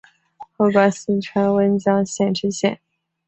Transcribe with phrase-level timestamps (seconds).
[0.57, 2.79] 后官四川温江县知县。